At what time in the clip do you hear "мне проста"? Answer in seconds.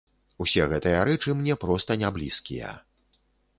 1.43-1.99